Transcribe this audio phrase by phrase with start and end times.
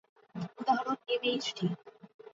[0.59, 1.65] উদাহরণ এমএইচডি।